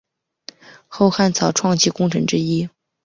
[0.87, 2.67] 后汉草创期功臣之一。